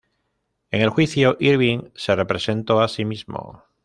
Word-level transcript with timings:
En 0.71 0.81
el 0.81 0.89
juicio, 0.89 1.37
Irving 1.39 1.91
se 1.93 2.15
representó 2.15 2.81
a 2.81 2.87
sí 2.87 3.05
mismo. 3.05 3.63